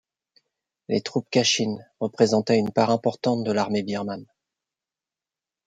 Les 0.87 1.01
troupes 1.03 1.27
kachin 1.29 1.77
représentaient 1.99 2.57
une 2.57 2.71
part 2.73 2.89
importante 2.89 3.43
de 3.43 3.51
l'armée 3.51 3.83
birmane. 3.83 4.25